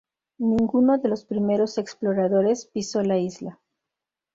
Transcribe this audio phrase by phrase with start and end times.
[0.39, 3.59] Ninguno de los primeros exploradores pisó la isla.